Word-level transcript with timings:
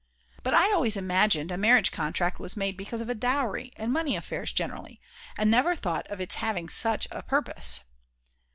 But 0.41 0.55
I 0.55 0.71
always 0.71 0.97
imagined 0.97 1.51
a 1.51 1.59
marriage 1.59 1.91
contract 1.91 2.39
was 2.39 2.57
made 2.57 2.75
because 2.75 3.01
of 3.01 3.09
a 3.09 3.13
dowry 3.13 3.71
and 3.77 3.93
money 3.93 4.15
affairs 4.15 4.51
generally; 4.51 4.99
and 5.37 5.51
never 5.51 5.75
thought 5.75 6.07
of 6.07 6.19
its 6.19 6.33
having 6.41 6.69
such 6.69 7.07
a 7.11 7.21
purpose. 7.21 7.81